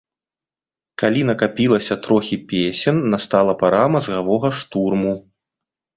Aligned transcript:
Калі 1.01 1.21
накапілася 1.29 1.97
трохі 2.07 2.37
песен, 2.53 2.95
настала 3.15 3.53
пара 3.63 3.85
мазгавога 3.97 4.47
штурму. 4.61 5.13